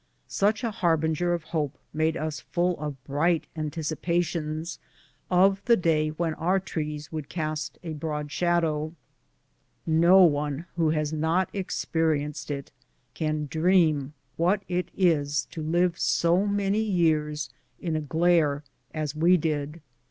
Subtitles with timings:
[0.27, 4.79] Such a harbinger of hope made us full of bright anticipations
[5.29, 8.95] of the day when our trees would cast a broad shadow.
[9.85, 10.01] 168 BOOTS AND SADDLES.
[10.01, 12.71] No one wlio lias not experienced it
[13.13, 18.63] can dream what it is to live so many years in a glare
[18.95, 19.81] as we did.